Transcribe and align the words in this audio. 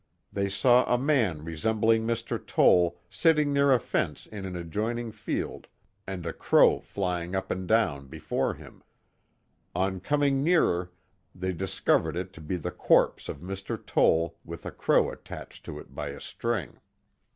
They 0.33 0.49
saw 0.49 0.83
a 0.91 0.97
man 0.97 1.45
resem 1.45 1.79
bling 1.79 2.07
Mr. 2.07 2.43
Toll 2.43 2.99
sitting 3.07 3.53
near 3.53 3.71
a 3.71 3.79
fence 3.79 4.25
in 4.25 4.45
an 4.47 4.55
adjoining 4.55 5.11
field 5.11 5.67
and 6.07 6.25
a 6.25 6.33
crow 6.33 6.79
flying 6.79 7.35
up 7.35 7.51
and 7.51 7.67
down 7.67 8.07
before 8.07 8.55
him. 8.55 8.81
(^n 9.75 10.01
coming 10.03 10.43
nearer 10.43 10.91
they 11.35 11.53
discov 11.53 12.01
ered 12.05 12.15
it 12.15 12.33
to 12.33 12.41
be 12.41 12.55
the 12.57 12.71
corpse 12.71 13.29
of 13.29 13.41
Mr. 13.41 13.77
Toll 13.85 14.39
with 14.43 14.65
a 14.65 14.71
crow 14.71 15.11
attached 15.11 15.63
to 15.65 15.77
it 15.77 15.93
by 15.93 16.07
a 16.07 16.19
string. 16.19 16.79